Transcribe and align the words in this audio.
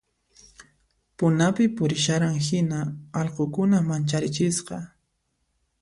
Punapi 1.17 1.65
purisharan 1.77 2.39
hina 2.47 2.81
allqukuna 3.23 3.85
mancharichisqa 3.91 4.85